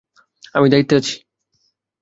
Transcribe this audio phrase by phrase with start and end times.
[0.55, 1.15] আমিই দায়িত্বে আছি।